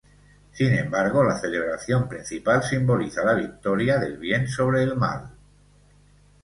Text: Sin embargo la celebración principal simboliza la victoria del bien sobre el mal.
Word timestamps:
Sin 0.51 0.73
embargo 0.73 1.23
la 1.23 1.37
celebración 1.37 2.09
principal 2.09 2.63
simboliza 2.63 3.23
la 3.23 3.35
victoria 3.35 3.99
del 3.99 4.17
bien 4.17 4.47
sobre 4.47 4.81
el 4.81 4.95
mal. 4.95 5.29